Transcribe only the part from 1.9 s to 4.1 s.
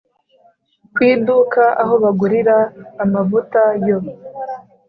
bagurira amavuta yo